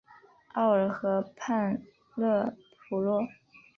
[0.53, 1.79] 奥尔河畔
[2.15, 2.57] 勒
[2.89, 3.21] 普若。